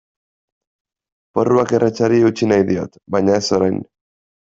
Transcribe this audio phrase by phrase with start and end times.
[1.37, 3.83] Porruak erretzeari utzi nahi diot baina ez orain.